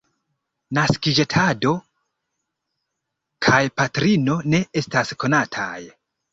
[0.77, 1.73] Naskiĝdato
[3.49, 5.81] kaj patrino ne estas konataj.